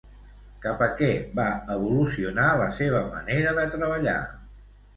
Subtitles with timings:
[0.61, 1.09] Cap a què
[1.41, 1.45] va
[1.75, 4.21] evolucionar la seva manera de treballar?